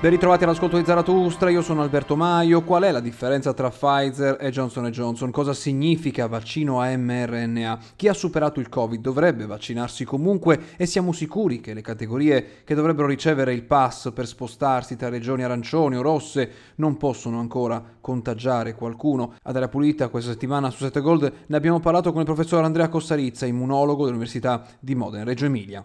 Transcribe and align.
Ben 0.00 0.12
ritrovati 0.12 0.44
all'ascolto 0.44 0.78
di 0.78 0.84
Zaratustra, 0.86 1.50
io 1.50 1.60
sono 1.60 1.82
Alberto 1.82 2.16
Maio. 2.16 2.62
Qual 2.62 2.84
è 2.84 2.90
la 2.90 3.00
differenza 3.00 3.52
tra 3.52 3.68
Pfizer 3.68 4.38
e 4.40 4.48
Johnson 4.48 4.86
Johnson? 4.86 5.30
Cosa 5.30 5.52
significa 5.52 6.26
vaccino 6.26 6.80
a 6.80 6.96
mRNA? 6.96 7.78
Chi 7.96 8.08
ha 8.08 8.14
superato 8.14 8.60
il 8.60 8.70
Covid 8.70 8.98
dovrebbe 8.98 9.44
vaccinarsi 9.44 10.06
comunque 10.06 10.58
e 10.78 10.86
siamo 10.86 11.12
sicuri 11.12 11.60
che 11.60 11.74
le 11.74 11.82
categorie 11.82 12.62
che 12.64 12.74
dovrebbero 12.74 13.08
ricevere 13.08 13.52
il 13.52 13.64
pass 13.64 14.10
per 14.14 14.26
spostarsi 14.26 14.96
tra 14.96 15.10
regioni 15.10 15.42
arancioni 15.42 15.96
o 15.96 16.00
rosse 16.00 16.50
non 16.76 16.96
possono 16.96 17.38
ancora 17.38 17.84
contagiare 18.00 18.74
qualcuno? 18.74 19.34
Ad 19.42 19.54
Aria 19.54 19.68
Pulita 19.68 20.08
questa 20.08 20.30
settimana 20.30 20.70
su 20.70 20.82
7 20.82 20.98
Gold 21.02 21.32
ne 21.44 21.56
abbiamo 21.58 21.78
parlato 21.78 22.10
con 22.10 22.20
il 22.20 22.26
professor 22.26 22.64
Andrea 22.64 22.88
Cossarizza, 22.88 23.44
immunologo 23.44 24.04
dell'Università 24.04 24.64
di 24.80 24.94
Modena, 24.94 25.24
Reggio 25.24 25.44
Emilia. 25.44 25.84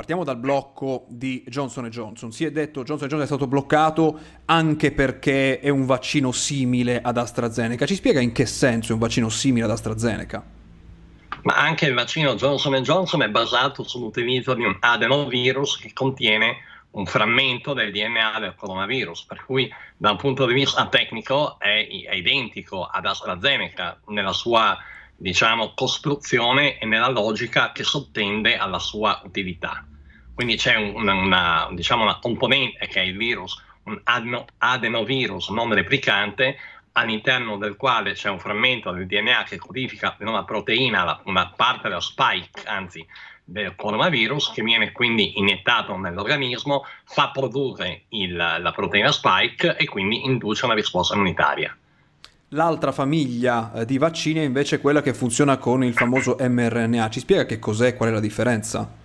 Partiamo 0.00 0.24
dal 0.24 0.38
blocco 0.38 1.04
di 1.08 1.44
Johnson 1.46 1.86
Johnson. 1.90 2.32
Si 2.32 2.46
è 2.46 2.50
detto 2.50 2.80
che 2.80 2.86
Johnson 2.86 3.06
Johnson 3.06 3.20
è 3.20 3.26
stato 3.26 3.46
bloccato 3.46 4.18
anche 4.46 4.92
perché 4.92 5.60
è 5.60 5.68
un 5.68 5.84
vaccino 5.84 6.32
simile 6.32 7.02
ad 7.02 7.18
AstraZeneca. 7.18 7.84
Ci 7.84 7.96
spiega 7.96 8.18
in 8.18 8.32
che 8.32 8.46
senso 8.46 8.92
è 8.92 8.94
un 8.94 8.98
vaccino 8.98 9.28
simile 9.28 9.66
ad 9.66 9.72
AstraZeneca? 9.72 10.42
Ma 11.42 11.54
anche 11.54 11.84
il 11.84 11.92
vaccino 11.92 12.34
Johnson 12.34 12.80
Johnson 12.80 13.20
è 13.20 13.28
basato 13.28 13.82
sull'utilizzo 13.82 14.54
di 14.54 14.64
un 14.64 14.74
adenovirus 14.80 15.76
che 15.76 15.92
contiene 15.92 16.56
un 16.92 17.04
frammento 17.04 17.74
del 17.74 17.92
DNA 17.92 18.40
del 18.40 18.54
coronavirus, 18.56 19.24
per 19.24 19.44
cui 19.44 19.70
da 19.98 20.12
un 20.12 20.16
punto 20.16 20.46
di 20.46 20.54
vista 20.54 20.86
tecnico 20.86 21.58
è, 21.58 21.86
è 22.08 22.14
identico 22.14 22.86
ad 22.86 23.04
AstraZeneca 23.04 24.00
nella 24.06 24.32
sua 24.32 24.78
diciamo, 25.14 25.74
costruzione 25.74 26.78
e 26.78 26.86
nella 26.86 27.10
logica 27.10 27.72
che 27.72 27.84
sottende 27.84 28.56
alla 28.56 28.78
sua 28.78 29.20
utilità. 29.26 29.84
Quindi 30.40 30.56
c'è 30.56 30.74
una, 30.74 31.12
una, 31.12 31.68
diciamo 31.72 32.02
una 32.02 32.18
componente 32.18 32.86
che 32.86 33.02
è 33.02 33.04
il 33.04 33.14
virus, 33.14 33.62
un 33.82 34.00
adeno, 34.04 34.46
adenovirus 34.56 35.50
non 35.50 35.74
replicante, 35.74 36.56
all'interno 36.92 37.58
del 37.58 37.76
quale 37.76 38.14
c'è 38.14 38.30
un 38.30 38.38
frammento 38.38 38.90
del 38.90 39.06
DNA 39.06 39.42
che 39.46 39.58
codifica 39.58 40.16
una 40.20 40.44
proteina, 40.44 41.20
una 41.24 41.52
parte 41.54 41.88
della 41.88 42.00
spike, 42.00 42.62
anzi 42.64 43.06
del 43.44 43.74
coronavirus, 43.76 44.52
che 44.52 44.62
viene 44.62 44.92
quindi 44.92 45.38
iniettato 45.38 45.94
nell'organismo, 45.98 46.86
fa 47.04 47.28
produrre 47.28 48.04
il, 48.08 48.34
la 48.34 48.72
proteina 48.74 49.12
spike 49.12 49.76
e 49.76 49.84
quindi 49.84 50.24
induce 50.24 50.64
una 50.64 50.72
risposta 50.72 51.12
immunitaria. 51.16 51.76
L'altra 52.48 52.92
famiglia 52.92 53.74
eh, 53.74 53.84
di 53.84 53.98
vaccini 53.98 54.40
è 54.40 54.44
invece 54.44 54.80
quella 54.80 55.02
che 55.02 55.12
funziona 55.12 55.58
con 55.58 55.84
il 55.84 55.92
famoso 55.92 56.38
mRNA. 56.40 57.10
Ci 57.10 57.20
spiega 57.20 57.44
che 57.44 57.58
cos'è 57.58 57.88
e 57.88 57.94
qual 57.94 58.08
è 58.08 58.12
la 58.12 58.20
differenza? 58.20 58.99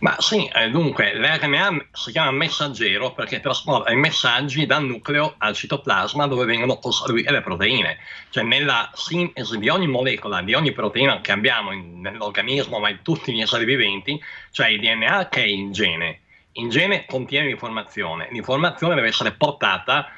Ma 0.00 0.16
sì, 0.18 0.46
eh, 0.46 0.70
dunque 0.70 1.14
l'RNA 1.14 1.88
si 1.92 2.10
chiama 2.10 2.30
messaggero 2.30 3.12
perché 3.12 3.40
trasporta 3.40 3.92
i 3.92 3.96
messaggi 3.96 4.64
dal 4.64 4.82
nucleo 4.82 5.34
al 5.36 5.54
citoplasma 5.54 6.26
dove 6.26 6.46
vengono 6.46 6.78
costruite 6.78 7.30
le 7.30 7.42
proteine. 7.42 7.98
Cioè 8.30 8.42
nella 8.42 8.90
sintesi 8.94 9.58
di 9.58 9.68
ogni 9.68 9.88
molecola, 9.88 10.40
di 10.40 10.54
ogni 10.54 10.72
proteina 10.72 11.20
che 11.20 11.32
abbiamo 11.32 11.72
in, 11.72 12.00
nell'organismo, 12.00 12.78
ma 12.78 12.88
in 12.88 13.00
tutti 13.02 13.30
gli 13.32 13.42
esseri 13.42 13.66
viventi, 13.66 14.18
c'è 14.50 14.68
il 14.68 14.80
DNA 14.80 15.28
che 15.28 15.42
è 15.42 15.46
il 15.46 15.70
gene. 15.70 16.20
Il 16.52 16.70
gene 16.70 17.04
contiene 17.04 17.48
l'informazione, 17.48 18.28
l'informazione 18.30 18.94
deve 18.94 19.08
essere 19.08 19.32
portata 19.32 20.10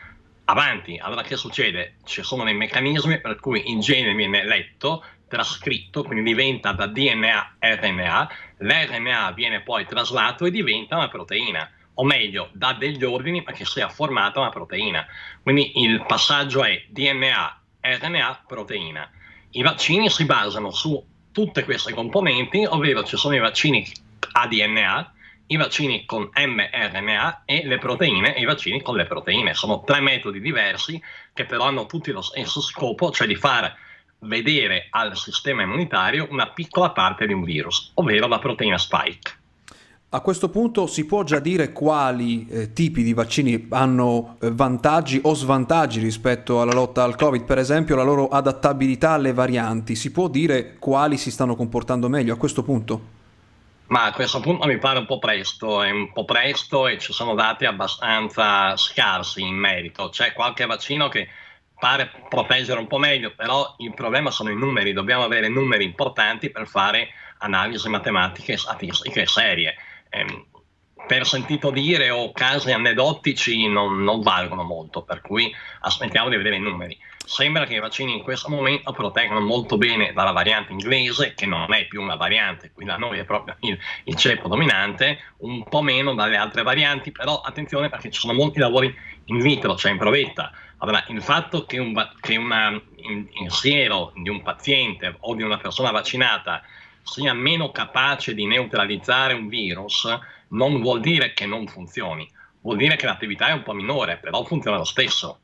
avanti. 0.45 0.97
Allora 0.99 1.23
che 1.23 1.37
succede? 1.37 1.95
Ci 2.05 2.23
sono 2.23 2.45
dei 2.45 2.55
meccanismi 2.55 3.21
per 3.21 3.41
cui 3.41 3.73
il 3.73 3.81
gene 3.81 4.15
viene 4.15 4.45
letto, 4.45 5.05
trascritto, 5.33 6.03
quindi 6.03 6.25
diventa 6.25 6.73
da 6.73 6.87
DNA 6.87 7.57
RNA, 7.59 8.31
l'RNA 8.59 9.33
viene 9.33 9.63
poi 9.63 9.87
traslato 9.87 10.45
e 10.45 10.51
diventa 10.51 10.97
una 10.97 11.09
proteina, 11.09 11.71
o 11.95 12.05
meglio, 12.05 12.51
dà 12.53 12.75
degli 12.75 13.03
ordini 13.03 13.43
perché 13.43 13.65
sia 13.65 13.89
formata 13.89 14.41
una 14.41 14.51
proteina. 14.51 15.07
Quindi 15.43 15.81
il 15.81 16.05
passaggio 16.07 16.63
è 16.63 16.85
DNA, 16.87 17.61
RNA, 17.81 18.45
proteina. 18.47 19.11
I 19.53 19.63
vaccini 19.63 20.11
si 20.11 20.27
basano 20.27 20.71
su 20.71 21.03
tutte 21.33 21.65
queste 21.65 21.95
componenti, 21.95 22.67
ovvero 22.67 23.03
ci 23.03 23.17
sono 23.17 23.35
i 23.35 23.39
vaccini 23.39 23.91
a 24.33 24.47
DNA, 24.47 25.13
i 25.47 25.57
vaccini 25.57 26.05
con 26.05 26.29
mRNA 26.31 27.45
e 27.47 27.67
le 27.67 27.79
proteine 27.79 28.35
e 28.35 28.43
i 28.43 28.45
vaccini 28.45 28.83
con 28.83 28.97
le 28.97 29.07
proteine. 29.07 29.55
Sono 29.55 29.83
tre 29.83 30.01
metodi 30.01 30.41
diversi 30.41 31.03
che 31.33 31.47
però 31.47 31.65
hanno 31.65 31.87
tutti 31.87 32.11
lo 32.11 32.21
stesso 32.21 32.61
scopo, 32.61 33.11
cioè 33.11 33.27
di 33.27 33.35
fare 33.35 33.77
vedere 34.23 34.87
al 34.91 35.17
sistema 35.17 35.63
immunitario 35.63 36.27
una 36.31 36.49
piccola 36.49 36.91
parte 36.91 37.27
di 37.27 37.33
un 37.33 37.43
virus, 37.43 37.93
ovvero 37.95 38.27
la 38.27 38.39
proteina 38.39 38.79
spike. 38.79 39.41
A 40.15 40.21
questo 40.21 40.51
punto 40.51 40.87
si 40.87 41.07
può 41.07 41.23
già 41.23 41.39
dire 41.39 41.73
quali 41.73 42.47
eh, 42.47 42.75
tipi 42.75 43.03
di 43.03 43.15
vaccini 43.15 43.67
hanno 43.71 44.37
eh, 44.43 44.51
vantaggi 44.51 45.19
o 45.23 45.33
svantaggi 45.33 46.01
rispetto 46.01 46.61
alla 46.61 46.75
lotta 46.75 47.03
al 47.03 47.17
Covid, 47.17 47.45
per 47.45 47.57
esempio 47.57 47.97
la 47.97 48.03
loro 48.03 48.29
adattabilità 48.29 49.13
alle 49.13 49.33
varianti. 49.33 49.95
Si 49.95 50.13
può 50.13 50.29
dire 50.29 50.77
quali 50.79 51.17
si 51.17 51.31
stanno 51.31 51.57
comportando 51.57 52.11
meglio 52.11 52.35
a 52.35 52.37
questo 52.37 52.63
punto? 52.63 53.21
Ma 53.87 54.05
a 54.05 54.13
questo 54.13 54.41
punto 54.41 54.67
mi 54.67 54.77
pare 54.77 54.99
un 54.99 55.07
po' 55.07 55.19
presto, 55.19 55.83
è 55.83 55.91
un 55.91 56.13
po' 56.13 56.27
presto 56.27 56.89
e 56.89 56.99
ci 56.99 57.15
sono 57.15 57.35
dati 57.35 57.65
abbastanza 57.65 58.77
scarsi 58.77 59.41
in 59.41 59.55
merito. 59.55 60.11
C'è 60.11 60.35
qualche 60.35 60.67
vaccino 60.67 61.09
che 61.09 61.29
pare 61.83 62.13
proteggere 62.29 62.79
un 62.79 62.87
po' 62.87 62.99
meglio, 62.99 63.35
però 63.35 63.75
il 63.79 63.93
problema 63.93 64.31
sono 64.31 64.51
i 64.51 64.57
numeri, 64.57 64.93
dobbiamo 64.93 65.25
avere 65.25 65.49
numeri 65.49 65.83
importanti 65.83 66.49
per 66.49 66.69
fare 66.69 67.09
analisi 67.39 67.89
matematiche 67.89 68.53
e 68.53 68.57
statistiche 68.57 69.27
serie. 69.27 69.75
Eh, 70.09 70.47
per 71.07 71.27
sentito 71.27 71.71
dire 71.71 72.11
o 72.11 72.33
casi 72.33 72.73
aneddotici 72.73 73.67
non, 73.69 74.03
non, 74.03 74.21
valgono 74.21 74.63
molto, 74.63 75.03
per 75.03 75.21
cui 75.21 75.55
aspettiamo 75.81 76.29
di 76.29 76.37
vedere 76.37 76.57
i 76.57 76.61
numeri. 76.61 76.99
Sembra 77.25 77.67
che 77.67 77.75
i 77.75 77.81
vaccini 77.81 78.15
in 78.15 78.23
questo 78.23 78.49
momento 78.49 78.93
proteggano 78.93 79.41
molto 79.41 79.77
bene 79.77 80.13
dalla 80.13 80.33
variante 80.33 80.73
inglese, 80.73 81.35
che 81.35 81.47
non 81.47 81.73
è 81.73 81.87
più 81.87 82.03
una 82.03 82.17
variante, 82.17 82.73
qui 82.73 82.85
da 82.85 82.97
noi 82.97 83.19
è 83.19 83.25
proprio 83.25 83.57
il, 83.61 83.79
il 84.05 84.17
ceppo 84.17 84.49
dominante, 84.49 85.19
un 85.39 85.63
po' 85.65 85.83
meno 85.83 86.15
dalle 86.15 86.37
altre 86.37 86.63
varianti, 86.63 87.13
però 87.13 87.41
attenzione 87.41 87.89
perché 87.89 88.11
ci 88.11 88.21
sono 88.21 88.33
molti 88.33 88.59
lavori 88.59 88.95
in 89.27 89.39
vitro, 89.39 89.77
cioè 89.77 89.93
in 89.93 89.99
provetta, 89.99 90.53
allora, 90.83 91.05
il 91.09 91.23
fatto 91.23 91.65
che 91.65 91.79
un, 91.79 91.95
che 92.21 92.37
una, 92.37 92.71
in, 92.97 93.29
in 93.31 93.51
siero 93.51 94.13
di 94.17 94.29
un 94.29 94.43
paziente 94.43 95.15
o 95.21 95.35
di 95.37 95.43
una 95.43 95.57
persona 95.57 95.93
vaccinata 95.93 96.61
sia 97.03 97.33
meno 97.33 97.71
capace 97.71 98.35
di 98.35 98.47
neutralizzare 98.47 99.35
un 99.35 99.49
virus 99.49 100.07
non 100.49 100.81
vuol 100.81 101.01
dire 101.01 101.33
che 101.33 101.47
non 101.47 101.67
funzioni, 101.67 102.31
vuol 102.61 102.77
dire 102.77 102.97
che 102.97 103.07
l'attività 103.07 103.49
è 103.49 103.53
un 103.53 103.63
po' 103.63 103.73
minore, 103.73 104.19
però 104.19 104.45
funziona 104.45 104.77
lo 104.77 104.85
stesso. 104.85 105.41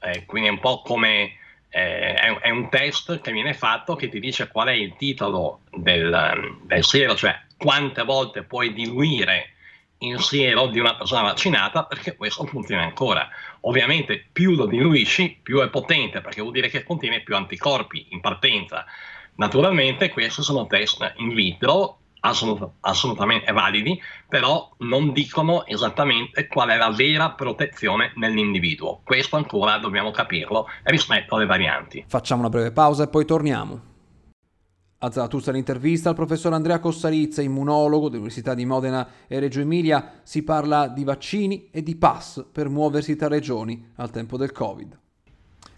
Eh, 0.00 0.24
quindi 0.26 0.48
è 0.48 0.52
un 0.52 0.60
po' 0.60 0.82
come 0.82 1.38
eh, 1.70 2.14
è, 2.14 2.38
è, 2.40 2.50
un 2.50 2.68
test 2.68 3.20
che 3.20 3.32
viene 3.32 3.54
fatto 3.54 3.96
che 3.96 4.08
ti 4.08 4.20
dice 4.20 4.48
qual 4.48 4.68
è 4.68 4.72
il 4.72 4.94
titolo 4.96 5.60
del, 5.70 6.58
del 6.62 6.84
siero, 6.84 7.16
cioè 7.16 7.34
quante 7.56 8.04
volte 8.04 8.42
puoi 8.42 8.72
diluire 8.72 9.54
in 9.98 10.18
siero 10.18 10.66
di 10.66 10.78
una 10.78 10.94
persona 10.96 11.22
vaccinata 11.22 11.84
perché 11.84 12.14
questo 12.14 12.44
funziona 12.44 12.82
ancora. 12.82 13.28
Ovviamente 13.60 14.24
più 14.30 14.54
lo 14.54 14.66
diluisci, 14.66 15.40
più 15.42 15.60
è 15.60 15.68
potente 15.68 16.20
perché 16.20 16.42
vuol 16.42 16.52
dire 16.52 16.68
che 16.68 16.84
contiene 16.84 17.22
più 17.22 17.34
anticorpi 17.34 18.08
in 18.10 18.20
partenza. 18.20 18.84
Naturalmente 19.36 20.10
questi 20.10 20.42
sono 20.42 20.66
test 20.66 21.14
in 21.16 21.34
vitro 21.34 21.98
assolut- 22.20 22.70
assolutamente 22.80 23.52
validi, 23.52 24.00
però 24.28 24.70
non 24.78 25.12
dicono 25.12 25.66
esattamente 25.66 26.46
qual 26.46 26.70
è 26.70 26.76
la 26.76 26.90
vera 26.90 27.30
protezione 27.30 28.12
nell'individuo. 28.16 29.00
Questo 29.04 29.36
ancora 29.36 29.78
dobbiamo 29.78 30.10
capirlo 30.10 30.66
rispetto 30.84 31.36
alle 31.36 31.46
varianti. 31.46 32.04
Facciamo 32.06 32.40
una 32.40 32.50
breve 32.50 32.72
pausa 32.72 33.04
e 33.04 33.08
poi 33.08 33.24
torniamo. 33.24 33.92
A 34.98 35.10
Zaratustra 35.10 35.52
l'intervista 35.52 36.08
al 36.08 36.14
professor 36.14 36.54
Andrea 36.54 36.78
Cossarizza, 36.78 37.42
immunologo 37.42 38.08
dell'Università 38.08 38.54
di 38.54 38.64
Modena 38.64 39.06
e 39.26 39.38
Reggio 39.38 39.60
Emilia, 39.60 40.20
si 40.22 40.42
parla 40.42 40.88
di 40.88 41.04
vaccini 41.04 41.68
e 41.70 41.82
di 41.82 41.96
pass 41.96 42.46
per 42.50 42.70
muoversi 42.70 43.14
tra 43.14 43.28
regioni 43.28 43.92
al 43.96 44.10
tempo 44.10 44.38
del 44.38 44.52
Covid. 44.52 44.98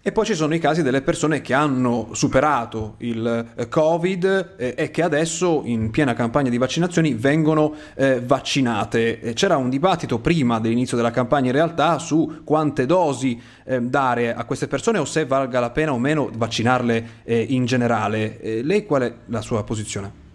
E 0.07 0.13
poi 0.13 0.23
ci 0.23 0.35
sono 0.35 0.55
i 0.55 0.59
casi 0.59 0.83
delle 0.83 1.01
persone 1.01 1.41
che 1.41 1.53
hanno 1.53 2.11
superato 2.13 2.93
il 2.99 3.51
eh, 3.57 3.67
Covid 3.67 4.53
eh, 4.55 4.73
e 4.77 4.89
che 4.89 5.03
adesso 5.03 5.63
in 5.65 5.89
piena 5.91 6.13
campagna 6.13 6.49
di 6.49 6.57
vaccinazioni 6.57 7.13
vengono 7.13 7.73
eh, 7.93 8.21
vaccinate. 8.21 9.33
C'era 9.33 9.57
un 9.57 9.69
dibattito 9.69 10.19
prima 10.19 10.61
dell'inizio 10.61 10.95
della 10.95 11.11
campagna 11.11 11.47
in 11.47 11.51
realtà 11.51 11.99
su 11.99 12.43
quante 12.45 12.85
dosi 12.85 13.37
dare 13.81 14.33
a 14.33 14.45
queste 14.45 14.69
persone 14.69 14.97
o 14.97 15.03
se 15.03 15.25
valga 15.25 15.59
la 15.59 15.71
pena 15.71 15.91
o 15.91 15.99
meno 15.99 16.29
vaccinarle 16.33 17.07
in 17.25 17.65
generale. 17.65 18.61
Lei 18.63 18.85
qual 18.85 19.01
è 19.01 19.13
la 19.25 19.41
sua 19.41 19.65
posizione? 19.65 20.26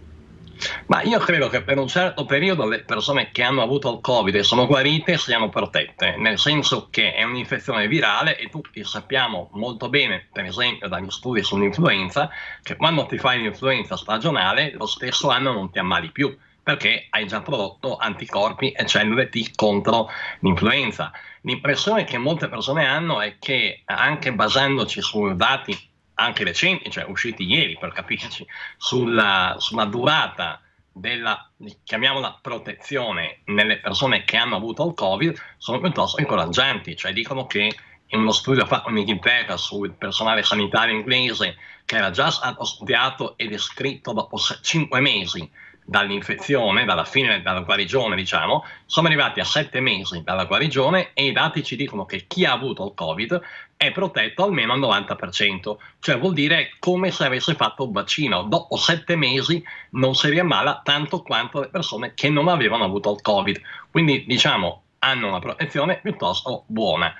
Ma 0.92 1.00
io 1.00 1.18
credo 1.20 1.48
che 1.48 1.62
per 1.62 1.78
un 1.78 1.88
certo 1.88 2.26
periodo 2.26 2.68
le 2.68 2.80
persone 2.80 3.30
che 3.30 3.42
hanno 3.42 3.62
avuto 3.62 3.90
il 3.94 4.02
Covid 4.02 4.34
e 4.34 4.42
sono 4.42 4.66
guarite 4.66 5.16
siano 5.16 5.48
protette, 5.48 6.16
nel 6.18 6.38
senso 6.38 6.88
che 6.90 7.14
è 7.14 7.22
un'infezione 7.22 7.88
virale 7.88 8.36
e 8.36 8.50
tutti 8.50 8.84
sappiamo 8.84 9.48
molto 9.54 9.88
bene, 9.88 10.28
per 10.30 10.44
esempio 10.44 10.88
dagli 10.88 11.08
studi 11.08 11.42
sull'influenza, 11.42 12.28
che 12.62 12.76
quando 12.76 13.06
ti 13.06 13.16
fai 13.16 13.40
l'influenza 13.40 13.96
stagionale 13.96 14.74
lo 14.74 14.84
stesso 14.84 15.30
anno 15.30 15.52
non 15.52 15.70
ti 15.70 15.78
ammali 15.78 16.10
più, 16.10 16.36
perché 16.62 17.06
hai 17.08 17.26
già 17.26 17.40
prodotto 17.40 17.96
anticorpi 17.96 18.72
e 18.72 18.84
cellule 18.84 19.30
T 19.30 19.52
contro 19.54 20.10
l'influenza. 20.40 21.10
L'impressione 21.40 22.04
che 22.04 22.18
molte 22.18 22.48
persone 22.48 22.84
hanno 22.84 23.22
è 23.22 23.36
che 23.38 23.80
anche 23.86 24.30
basandoci 24.34 25.00
su 25.00 25.34
dati 25.36 25.74
anche 26.16 26.44
recenti, 26.44 26.90
cioè 26.90 27.06
usciti 27.08 27.44
ieri 27.44 27.78
per 27.80 27.92
capirci, 27.92 28.46
sulla, 28.76 29.54
sulla 29.56 29.86
durata 29.86 30.60
della, 30.92 31.50
chiamiamola 31.84 32.38
protezione 32.42 33.40
nelle 33.46 33.78
persone 33.80 34.24
che 34.24 34.36
hanno 34.36 34.56
avuto 34.56 34.86
il 34.86 34.94
Covid, 34.94 35.36
sono 35.56 35.80
piuttosto 35.80 36.20
incoraggianti, 36.20 36.96
cioè 36.96 37.12
dicono 37.12 37.46
che 37.46 37.74
in 38.06 38.20
uno 38.20 38.32
studio 38.32 38.66
fatto 38.66 38.90
in 38.90 38.98
Inghilterra 38.98 39.56
sul 39.56 39.92
personale 39.92 40.42
sanitario 40.42 40.94
inglese 40.94 41.56
che 41.84 41.96
era 41.96 42.10
già 42.10 42.30
stato 42.30 42.64
studiato 42.64 43.36
e 43.36 43.48
descritto 43.48 44.12
dopo 44.12 44.38
5 44.38 45.00
mesi 45.00 45.50
dall'infezione, 45.92 46.86
dalla 46.86 47.04
fine 47.04 47.42
della 47.42 47.60
guarigione, 47.60 48.16
diciamo, 48.16 48.64
siamo 48.86 49.08
arrivati 49.08 49.40
a 49.40 49.44
sette 49.44 49.80
mesi 49.80 50.22
dalla 50.24 50.46
guarigione 50.46 51.10
e 51.12 51.26
i 51.26 51.32
dati 51.32 51.62
ci 51.62 51.76
dicono 51.76 52.06
che 52.06 52.24
chi 52.26 52.46
ha 52.46 52.52
avuto 52.52 52.86
il 52.86 52.92
Covid 52.94 53.40
è 53.76 53.92
protetto 53.92 54.42
almeno 54.44 54.72
al 54.72 54.80
90%, 54.80 55.76
cioè 56.00 56.18
vuol 56.18 56.32
dire 56.32 56.76
come 56.78 57.10
se 57.10 57.26
avesse 57.26 57.54
fatto 57.54 57.84
un 57.84 57.92
vaccino. 57.92 58.44
Dopo 58.44 58.76
sette 58.76 59.16
mesi 59.16 59.62
non 59.90 60.14
si 60.14 60.30
riammala 60.30 60.80
tanto 60.82 61.20
quanto 61.20 61.60
le 61.60 61.68
persone 61.68 62.14
che 62.14 62.30
non 62.30 62.48
avevano 62.48 62.84
avuto 62.84 63.12
il 63.12 63.20
Covid. 63.20 63.60
Quindi 63.90 64.24
diciamo 64.26 64.82
hanno 65.00 65.28
una 65.28 65.40
protezione 65.40 66.00
piuttosto 66.00 66.64
buona 66.68 67.12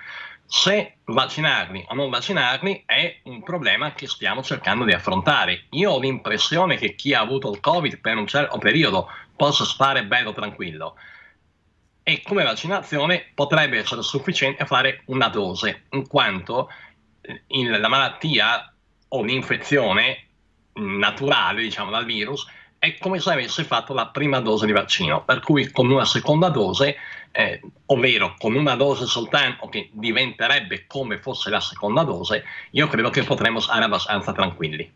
se 0.55 0.99
vaccinarli 1.05 1.87
o 1.89 1.95
non 1.95 2.11
vaccinarli 2.11 2.83
è 2.85 3.21
un 3.23 3.43
problema 3.43 3.95
che 3.95 4.07
stiamo 4.07 4.43
cercando 4.43 4.85
di 4.85 4.93
affrontare. 4.93 5.65
Io 5.71 5.93
ho 5.93 5.99
l'impressione 5.99 6.77
che 6.77 6.95
chi 6.95 7.15
ha 7.15 7.21
avuto 7.21 7.51
il 7.51 7.59
Covid 7.59 7.99
per 8.01 8.19
un 8.19 8.27
certo 8.27 8.59
periodo 8.59 9.09
possa 9.35 9.65
stare 9.65 10.05
bello 10.05 10.35
tranquillo 10.35 10.97
e 12.03 12.21
come 12.23 12.45
vaccinazione 12.45 13.31
potrebbe 13.33 13.79
essere 13.79 14.03
sufficiente 14.03 14.63
a 14.63 14.67
fare 14.67 15.05
una 15.07 15.29
dose, 15.29 15.85
in 15.93 16.07
quanto 16.07 16.69
in 17.47 17.71
la 17.71 17.89
malattia 17.89 18.75
o 19.09 19.23
l'infezione 19.23 20.27
naturale, 20.75 21.63
diciamo, 21.63 21.91
dal 21.91 22.05
virus 22.05 22.47
è 22.83 22.99
come 22.99 23.21
se 23.21 23.31
avesse 23.31 23.63
fatto 23.63 23.95
la 23.95 24.09
prima 24.09 24.41
dose 24.41 24.67
di 24.67 24.73
vaccino, 24.73 25.23
per 25.23 25.39
cui 25.39 25.71
con 25.71 25.89
una 25.89 26.05
seconda 26.05 26.49
dose, 26.49 26.97
eh, 27.31 27.61
ovvero 27.87 28.35
con 28.37 28.57
una 28.57 28.75
dose 28.75 29.07
soltanto 29.07 29.69
che 29.69 29.91
diventerebbe 29.93 30.87
come 30.89 31.21
fosse 31.21 31.49
la 31.49 31.61
seconda 31.61 32.03
dose, 32.03 32.43
io 32.73 32.89
credo 32.89 33.09
che 33.11 33.23
potremmo 33.23 33.61
stare 33.61 33.85
abbastanza 33.85 34.33
tranquilli. 34.33 34.93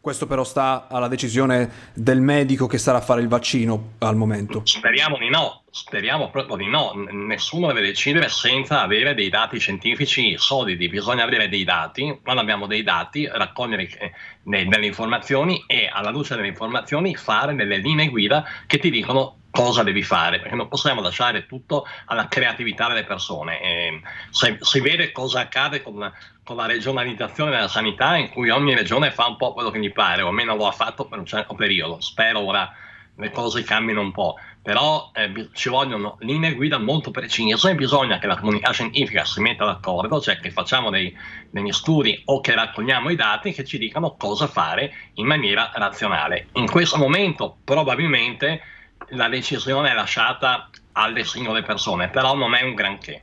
Questo 0.00 0.26
però 0.26 0.44
sta 0.44 0.86
alla 0.88 1.08
decisione 1.08 1.90
del 1.92 2.20
medico 2.20 2.66
che 2.66 2.78
sarà 2.78 2.98
a 2.98 3.00
fare 3.00 3.20
il 3.20 3.28
vaccino 3.28 3.94
al 3.98 4.16
momento. 4.16 4.62
Speriamo 4.64 5.18
di 5.18 5.28
no, 5.28 5.64
speriamo 5.70 6.30
proprio 6.30 6.56
di 6.56 6.68
no. 6.68 6.92
Nessuno 6.94 7.66
deve 7.66 7.80
decidere 7.80 8.28
senza 8.28 8.80
avere 8.80 9.14
dei 9.14 9.28
dati 9.28 9.58
scientifici 9.58 10.36
solidi. 10.38 10.88
Bisogna 10.88 11.24
avere 11.24 11.48
dei 11.48 11.64
dati, 11.64 12.20
quando 12.22 12.40
abbiamo 12.40 12.66
dei 12.66 12.84
dati, 12.84 13.26
raccogliere 13.26 13.88
eh, 13.98 14.12
delle 14.42 14.86
informazioni 14.86 15.64
e 15.66 15.90
alla 15.92 16.10
luce 16.10 16.36
delle 16.36 16.48
informazioni 16.48 17.16
fare 17.16 17.56
delle 17.56 17.78
linee 17.78 18.08
guida 18.08 18.44
che 18.66 18.78
ti 18.78 18.90
dicono 18.90 19.37
cosa 19.58 19.82
devi 19.82 20.04
fare, 20.04 20.38
perché 20.38 20.54
non 20.54 20.68
possiamo 20.68 21.00
lasciare 21.00 21.44
tutto 21.44 21.84
alla 22.04 22.28
creatività 22.28 22.86
delle 22.86 23.02
persone. 23.02 23.60
E 23.60 24.00
se, 24.30 24.56
si 24.60 24.78
vede 24.80 25.10
cosa 25.10 25.40
accade 25.40 25.82
con, 25.82 26.12
con, 26.44 26.54
la 26.54 26.66
regionalizzazione 26.66 27.50
della 27.50 27.66
sanità, 27.66 28.16
in 28.16 28.28
cui 28.28 28.50
ogni 28.50 28.76
regione 28.76 29.10
fa 29.10 29.26
un 29.26 29.36
po' 29.36 29.52
quello 29.54 29.70
che 29.70 29.80
gli 29.80 29.92
pare, 29.92 30.22
o 30.22 30.28
almeno 30.28 30.54
lo 30.54 30.68
ha 30.68 30.72
fatto 30.72 31.06
per 31.06 31.18
un 31.18 31.26
certo 31.26 31.54
periodo. 31.54 32.00
Spero 32.00 32.38
ora 32.38 32.72
le 33.16 33.32
cose 33.32 33.64
cambino 33.64 34.00
un 34.00 34.12
po', 34.12 34.36
però 34.62 35.10
eh, 35.12 35.48
ci 35.52 35.68
vogliono 35.68 36.18
linee 36.20 36.54
guida 36.54 36.78
molto 36.78 37.10
precise 37.10 37.74
bisogna 37.74 38.20
che 38.20 38.28
la 38.28 38.36
comunità 38.36 38.70
scientifica 38.70 39.24
si 39.24 39.40
metta 39.40 39.64
d'accordo, 39.64 40.20
cioè 40.20 40.38
che 40.38 40.52
facciamo 40.52 40.88
dei, 40.88 41.12
degli 41.50 41.72
studi 41.72 42.22
o 42.26 42.40
che 42.40 42.54
raccogliamo 42.54 43.10
i 43.10 43.16
dati 43.16 43.52
che 43.52 43.64
ci 43.64 43.76
dicano 43.76 44.14
cosa 44.14 44.46
fare 44.46 44.92
in 45.14 45.26
maniera 45.26 45.72
razionale. 45.74 46.46
In 46.52 46.70
questo 46.70 46.96
momento 46.96 47.56
probabilmente 47.64 48.62
la 49.10 49.28
decisione 49.28 49.90
è 49.90 49.94
lasciata 49.94 50.70
alle 50.92 51.24
singole 51.24 51.62
persone, 51.62 52.08
però 52.08 52.34
non 52.34 52.54
è 52.54 52.62
un 52.62 52.74
granché. 52.74 53.22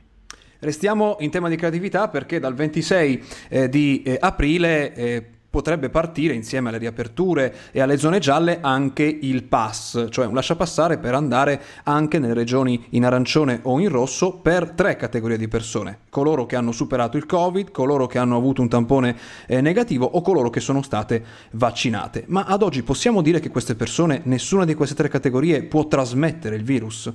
Restiamo 0.58 1.16
in 1.20 1.30
tema 1.30 1.48
di 1.48 1.56
creatività 1.56 2.08
perché 2.08 2.40
dal 2.40 2.54
26 2.54 3.26
eh, 3.48 3.68
di 3.68 4.02
eh, 4.02 4.16
aprile 4.18 4.94
eh, 4.94 5.30
potrebbe 5.56 5.88
partire 5.88 6.34
insieme 6.34 6.68
alle 6.68 6.76
riaperture 6.76 7.70
e 7.72 7.80
alle 7.80 7.96
zone 7.96 8.18
gialle 8.18 8.58
anche 8.60 9.04
il 9.04 9.44
pass, 9.44 10.10
cioè 10.10 10.26
un 10.26 10.34
lasciapassare 10.34 10.98
per 10.98 11.14
andare 11.14 11.62
anche 11.84 12.18
nelle 12.18 12.34
regioni 12.34 12.88
in 12.90 13.06
arancione 13.06 13.60
o 13.62 13.80
in 13.80 13.88
rosso 13.88 14.32
per 14.32 14.72
tre 14.72 14.96
categorie 14.96 15.38
di 15.38 15.48
persone, 15.48 16.00
coloro 16.10 16.44
che 16.44 16.56
hanno 16.56 16.72
superato 16.72 17.16
il 17.16 17.24
Covid, 17.24 17.70
coloro 17.70 18.06
che 18.06 18.18
hanno 18.18 18.36
avuto 18.36 18.60
un 18.60 18.68
tampone 18.68 19.16
eh, 19.46 19.62
negativo 19.62 20.04
o 20.04 20.20
coloro 20.20 20.50
che 20.50 20.60
sono 20.60 20.82
state 20.82 21.24
vaccinate. 21.52 22.24
Ma 22.26 22.44
ad 22.44 22.60
oggi 22.60 22.82
possiamo 22.82 23.22
dire 23.22 23.40
che 23.40 23.48
queste 23.48 23.76
persone, 23.76 24.20
nessuna 24.24 24.66
di 24.66 24.74
queste 24.74 24.94
tre 24.94 25.08
categorie 25.08 25.62
può 25.62 25.88
trasmettere 25.88 26.56
il 26.56 26.64
virus? 26.64 27.10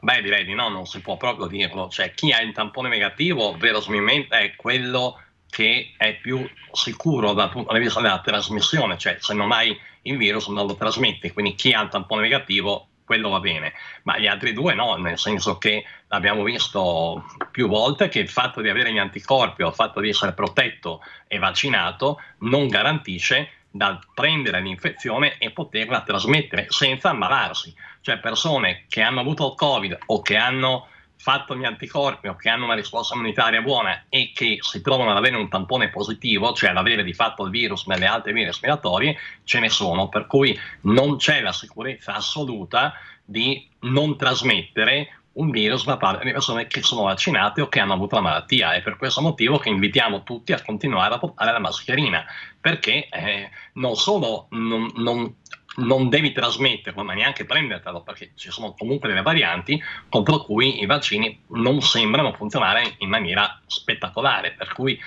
Beh, 0.00 0.20
direi 0.20 0.44
di 0.44 0.54
no, 0.54 0.68
non 0.68 0.84
si 0.84 1.00
può 1.00 1.16
proprio 1.16 1.46
dirlo. 1.46 1.88
Cioè, 1.88 2.12
chi 2.12 2.32
ha 2.32 2.40
il 2.40 2.52
tampone 2.52 2.88
negativo, 2.88 3.56
verosimilmente, 3.56 4.36
è 4.36 4.56
quello 4.56 5.20
che 5.48 5.94
è 5.96 6.16
più 6.16 6.48
sicuro 6.72 7.32
dal 7.32 7.50
punto 7.50 7.72
di 7.72 7.80
vista 7.80 8.00
della 8.00 8.20
trasmissione, 8.20 8.98
cioè 8.98 9.16
se 9.20 9.34
non 9.34 9.52
hai 9.52 9.78
il 10.02 10.16
virus 10.16 10.48
non 10.48 10.66
lo 10.66 10.76
trasmetti, 10.76 11.32
quindi 11.32 11.54
chi 11.54 11.72
ha 11.72 11.82
il 11.82 11.88
tampone 11.88 12.22
negativo 12.22 12.88
quello 13.06 13.28
va 13.30 13.38
bene, 13.38 13.72
ma 14.02 14.18
gli 14.18 14.26
altri 14.26 14.52
due 14.52 14.74
no, 14.74 14.96
nel 14.96 15.16
senso 15.16 15.58
che 15.58 15.84
abbiamo 16.08 16.42
visto 16.42 17.24
più 17.52 17.68
volte 17.68 18.08
che 18.08 18.18
il 18.18 18.28
fatto 18.28 18.60
di 18.60 18.68
avere 18.68 18.92
gli 18.92 18.98
anticorpi 18.98 19.62
o 19.62 19.68
il 19.68 19.74
fatto 19.74 20.00
di 20.00 20.08
essere 20.08 20.32
protetto 20.32 21.00
e 21.28 21.38
vaccinato 21.38 22.20
non 22.40 22.66
garantisce 22.66 23.50
dal 23.70 24.00
prendere 24.12 24.60
l'infezione 24.60 25.38
e 25.38 25.52
poterla 25.52 26.00
trasmettere 26.00 26.66
senza 26.68 27.10
ammalarsi, 27.10 27.72
cioè 28.00 28.18
persone 28.18 28.86
che 28.88 29.02
hanno 29.02 29.20
avuto 29.20 29.48
il 29.50 29.54
Covid 29.54 29.98
o 30.06 30.22
che 30.22 30.36
hanno 30.36 30.88
fatto 31.18 31.56
gli 31.56 31.64
anticorpi 31.64 32.28
o 32.28 32.36
che 32.36 32.48
hanno 32.48 32.64
una 32.64 32.74
risposta 32.74 33.14
immunitaria 33.14 33.62
buona 33.62 34.04
e 34.08 34.32
che 34.34 34.58
si 34.60 34.80
trovano 34.80 35.10
ad 35.10 35.16
avere 35.16 35.36
un 35.36 35.48
tampone 35.48 35.90
positivo, 35.90 36.52
cioè 36.52 36.70
ad 36.70 36.76
avere 36.76 37.02
di 37.02 37.14
fatto 37.14 37.44
il 37.44 37.50
virus 37.50 37.86
nelle 37.86 38.06
altre 38.06 38.32
vie 38.32 38.44
respiratorie, 38.44 39.16
ce 39.44 39.60
ne 39.60 39.68
sono, 39.68 40.08
per 40.08 40.26
cui 40.26 40.58
non 40.82 41.16
c'è 41.16 41.40
la 41.40 41.52
sicurezza 41.52 42.14
assoluta 42.14 42.94
di 43.24 43.68
non 43.80 44.16
trasmettere 44.16 45.08
un 45.36 45.50
virus 45.50 45.84
da 45.84 45.96
parte 45.96 46.24
di 46.24 46.32
persone 46.32 46.66
che 46.66 46.82
sono 46.82 47.02
vaccinate 47.02 47.60
o 47.60 47.68
che 47.68 47.80
hanno 47.80 47.92
avuto 47.92 48.14
la 48.16 48.22
malattia. 48.22 48.72
È 48.72 48.82
per 48.82 48.96
questo 48.96 49.20
motivo 49.20 49.58
che 49.58 49.68
invitiamo 49.68 50.22
tutti 50.22 50.52
a 50.52 50.62
continuare 50.62 51.14
a 51.14 51.18
portare 51.18 51.52
la 51.52 51.58
mascherina, 51.58 52.24
perché 52.60 53.08
eh, 53.08 53.50
non 53.74 53.96
solo 53.96 54.46
non, 54.50 54.90
non 54.96 55.36
non 55.76 56.08
devi 56.08 56.32
trasmetterlo, 56.32 57.02
ma 57.02 57.14
neanche 57.14 57.44
prendertelo, 57.44 58.02
perché 58.02 58.32
ci 58.34 58.50
sono 58.50 58.74
comunque 58.76 59.08
delle 59.08 59.22
varianti 59.22 59.82
contro 60.08 60.42
cui 60.42 60.82
i 60.82 60.86
vaccini 60.86 61.42
non 61.48 61.80
sembrano 61.82 62.32
funzionare 62.32 62.94
in 62.98 63.08
maniera 63.08 63.60
spettacolare, 63.66 64.52
per 64.52 64.72
cui 64.72 64.98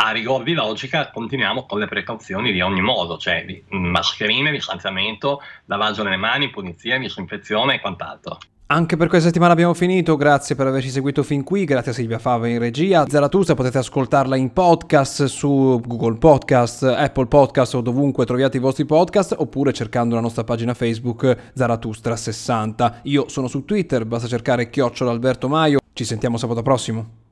a 0.00 0.10
rigor 0.12 0.44
di 0.44 0.54
logica 0.54 1.10
continuiamo 1.10 1.66
con 1.66 1.80
le 1.80 1.88
precauzioni 1.88 2.52
di 2.52 2.60
ogni 2.60 2.80
modo, 2.80 3.18
cioè 3.18 3.44
mascherine, 3.68 4.52
distanziamento, 4.52 5.42
lavaggio 5.66 6.02
delle 6.04 6.16
mani, 6.16 6.50
pulizia, 6.50 6.98
disinfezione 6.98 7.74
e 7.74 7.80
quant'altro. 7.80 8.38
Anche 8.70 8.98
per 8.98 9.08
questa 9.08 9.28
settimana 9.28 9.54
abbiamo 9.54 9.72
finito, 9.72 10.14
grazie 10.16 10.54
per 10.54 10.66
averci 10.66 10.90
seguito 10.90 11.22
fin 11.22 11.42
qui, 11.42 11.64
grazie 11.64 11.92
a 11.92 11.94
Silvia 11.94 12.18
Fava 12.18 12.48
in 12.48 12.58
regia. 12.58 13.06
Zaratustra 13.08 13.54
potete 13.54 13.78
ascoltarla 13.78 14.36
in 14.36 14.52
podcast 14.52 15.24
su 15.24 15.80
Google 15.82 16.18
Podcast, 16.18 16.82
Apple 16.82 17.28
Podcast 17.28 17.76
o 17.76 17.80
dovunque 17.80 18.26
troviate 18.26 18.58
i 18.58 18.60
vostri 18.60 18.84
podcast 18.84 19.34
oppure 19.38 19.72
cercando 19.72 20.16
la 20.16 20.20
nostra 20.20 20.44
pagina 20.44 20.74
Facebook 20.74 21.52
Zaratustra60. 21.56 22.96
Io 23.04 23.26
sono 23.30 23.48
su 23.48 23.64
Twitter, 23.64 24.04
basta 24.04 24.28
cercare 24.28 24.68
chiocciola 24.68 25.12
Alberto 25.12 25.48
Maio. 25.48 25.78
Ci 25.94 26.04
sentiamo 26.04 26.36
sabato 26.36 26.60
prossimo. 26.60 27.27